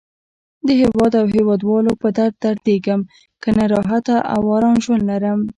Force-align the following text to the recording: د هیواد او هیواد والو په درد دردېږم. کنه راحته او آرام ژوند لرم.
د 0.65 0.67
هیواد 0.81 1.11
او 1.21 1.25
هیواد 1.35 1.61
والو 1.69 1.91
په 2.01 2.07
درد 2.17 2.35
دردېږم. 2.43 3.01
کنه 3.43 3.63
راحته 3.75 4.15
او 4.33 4.39
آرام 4.55 4.77
ژوند 4.83 5.03
لرم. 5.11 5.39